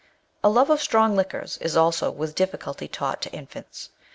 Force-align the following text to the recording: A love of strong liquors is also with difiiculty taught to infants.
A 0.43 0.49
love 0.49 0.71
of 0.71 0.81
strong 0.81 1.15
liquors 1.15 1.59
is 1.59 1.77
also 1.77 2.09
with 2.09 2.33
difiiculty 2.33 2.89
taught 2.91 3.21
to 3.21 3.31
infants. 3.31 3.91